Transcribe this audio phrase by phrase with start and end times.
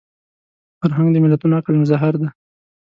[0.79, 2.27] فرهنګ د ملتونو عقل مظهر دی